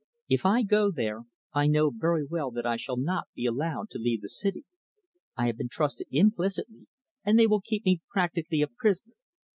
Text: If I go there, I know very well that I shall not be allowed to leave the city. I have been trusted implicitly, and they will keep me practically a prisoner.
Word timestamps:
If 0.27 0.47
I 0.47 0.63
go 0.63 0.89
there, 0.89 1.25
I 1.53 1.67
know 1.67 1.91
very 1.91 2.25
well 2.25 2.49
that 2.49 2.65
I 2.65 2.75
shall 2.75 2.97
not 2.97 3.27
be 3.35 3.45
allowed 3.45 3.91
to 3.91 3.99
leave 3.99 4.21
the 4.23 4.29
city. 4.29 4.65
I 5.37 5.45
have 5.45 5.57
been 5.59 5.69
trusted 5.69 6.07
implicitly, 6.09 6.87
and 7.23 7.37
they 7.37 7.45
will 7.45 7.61
keep 7.61 7.85
me 7.85 8.01
practically 8.11 8.63
a 8.63 8.67
prisoner. 8.67 9.13